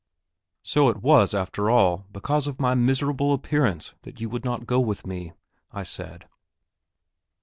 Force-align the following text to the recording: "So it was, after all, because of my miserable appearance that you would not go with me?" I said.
"So 0.63 0.89
it 0.89 0.97
was, 1.03 1.35
after 1.35 1.69
all, 1.69 2.07
because 2.11 2.47
of 2.47 2.59
my 2.59 2.73
miserable 2.73 3.33
appearance 3.33 3.93
that 4.01 4.19
you 4.19 4.29
would 4.29 4.43
not 4.43 4.65
go 4.65 4.79
with 4.79 5.05
me?" 5.05 5.31
I 5.71 5.83
said. 5.83 6.25